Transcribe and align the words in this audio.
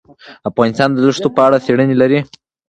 افغانستان 0.49 0.89
د 0.91 0.97
دښتو 1.05 1.27
په 1.35 1.41
اړه 1.47 1.57
څېړنې 1.65 1.95
لري. 2.01 2.19